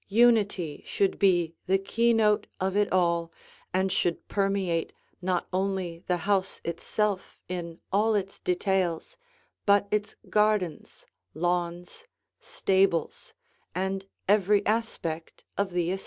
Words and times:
Unity 0.07 0.81
should 0.83 1.19
be 1.19 1.53
the 1.67 1.77
keynote 1.77 2.47
of 2.59 2.75
it 2.75 2.91
all 2.91 3.31
and 3.71 3.91
should 3.91 4.27
permeate 4.27 4.91
not 5.21 5.47
only 5.53 5.99
the 6.07 6.17
house 6.25 6.59
itself 6.65 7.37
in 7.47 7.79
all 7.93 8.15
its 8.15 8.39
details, 8.39 9.15
but 9.67 9.87
its 9.91 10.15
gardens, 10.27 11.05
lawns, 11.35 12.07
stables, 12.39 13.35
and 13.75 14.07
every 14.27 14.65
aspect 14.65 15.43
of 15.55 15.69
the 15.69 15.91
estate. 15.91 15.99